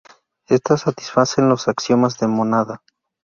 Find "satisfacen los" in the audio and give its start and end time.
0.81-1.67